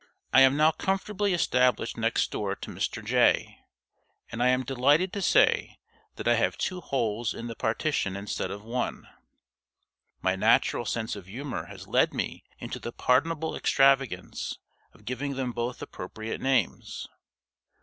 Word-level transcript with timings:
I 0.33 0.41
am 0.41 0.57
now 0.57 0.71
comfortably 0.71 1.31
established 1.31 1.95
next 1.95 2.31
door 2.31 2.55
to 2.55 2.71
Mr. 2.71 3.05
Jay, 3.05 3.59
and 4.31 4.41
I 4.41 4.47
am 4.47 4.63
delighted 4.63 5.13
to 5.13 5.21
say 5.21 5.77
that 6.15 6.27
I 6.27 6.33
have 6.33 6.57
two 6.57 6.81
holes 6.81 7.35
in 7.35 7.45
the 7.45 7.53
partition 7.55 8.15
instead 8.15 8.49
of 8.49 8.63
one. 8.63 9.07
My 10.19 10.35
natural 10.35 10.85
sense 10.87 11.15
of 11.15 11.27
humor 11.27 11.65
has 11.65 11.87
led 11.87 12.15
me 12.15 12.43
into 12.57 12.79
the 12.79 12.91
pardonable 12.91 13.55
extravagance 13.55 14.57
of 14.91 15.05
giving 15.05 15.35
them 15.35 15.51
both 15.51 15.83
appropriate 15.83 16.41
names. 16.41 17.07